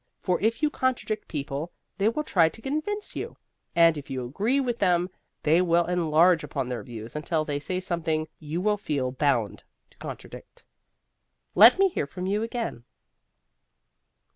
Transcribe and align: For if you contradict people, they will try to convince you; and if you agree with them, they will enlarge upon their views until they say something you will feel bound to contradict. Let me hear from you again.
For 0.19 0.41
if 0.41 0.63
you 0.63 0.71
contradict 0.71 1.27
people, 1.27 1.71
they 1.99 2.09
will 2.09 2.23
try 2.23 2.49
to 2.49 2.61
convince 2.63 3.15
you; 3.15 3.37
and 3.75 3.95
if 3.99 4.09
you 4.09 4.25
agree 4.25 4.59
with 4.59 4.79
them, 4.79 5.11
they 5.43 5.61
will 5.61 5.85
enlarge 5.85 6.43
upon 6.43 6.67
their 6.69 6.81
views 6.81 7.15
until 7.15 7.45
they 7.45 7.59
say 7.59 7.79
something 7.79 8.27
you 8.39 8.61
will 8.61 8.77
feel 8.77 9.11
bound 9.11 9.63
to 9.91 9.99
contradict. 9.99 10.63
Let 11.53 11.77
me 11.77 11.87
hear 11.87 12.07
from 12.07 12.25
you 12.25 12.41
again. 12.41 12.83